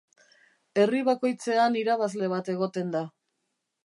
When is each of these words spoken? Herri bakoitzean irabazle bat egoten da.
Herri 0.83 1.01
bakoitzean 1.09 1.77
irabazle 1.81 2.31
bat 2.31 2.49
egoten 2.55 2.89
da. 2.97 3.03